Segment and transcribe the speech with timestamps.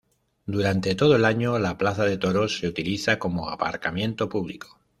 [0.47, 4.79] Durante todo el año, la plaza de toros se utiliza como aparcamiento público.